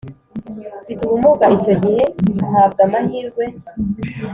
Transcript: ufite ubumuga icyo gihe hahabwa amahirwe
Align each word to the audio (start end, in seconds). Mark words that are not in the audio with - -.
ufite 0.81 1.01
ubumuga 1.03 1.45
icyo 1.57 1.73
gihe 1.83 2.03
hahabwa 2.41 2.81
amahirwe 2.87 3.43